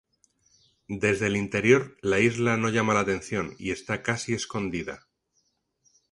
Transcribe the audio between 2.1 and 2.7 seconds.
isla no